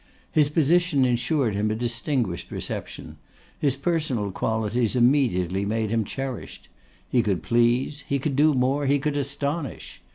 His 0.31 0.49
position 0.49 1.05
insured 1.05 1.53
him 1.53 1.69
a 1.69 1.75
distinguished 1.75 2.49
reception; 2.49 3.17
his 3.59 3.75
personal 3.77 4.31
qualities 4.31 4.95
immediately 4.95 5.63
made 5.63 5.91
him 5.91 6.05
cherished. 6.05 6.69
He 7.07 7.21
could 7.21 7.43
please; 7.43 8.03
he 8.09 8.17
could 8.17 8.35
do 8.35 8.55
more, 8.55 8.87
he 8.87 8.97
could 8.97 9.15
astonish. 9.15 10.01